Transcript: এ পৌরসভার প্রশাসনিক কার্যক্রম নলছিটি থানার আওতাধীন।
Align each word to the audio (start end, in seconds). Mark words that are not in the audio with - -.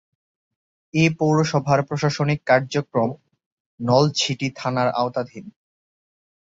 এ 0.93 1.05
পৌরসভার 1.19 1.79
প্রশাসনিক 1.83 2.39
কার্যক্রম 2.45 3.09
নলছিটি 3.79 4.47
থানার 4.55 4.89
আওতাধীন। 4.93 5.45